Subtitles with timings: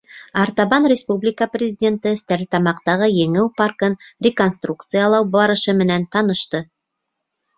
[0.43, 6.63] Артабан республика Президенты Стәрлетамаҡтағы Еңеү паркын реконструкциялау барышы менән танышты.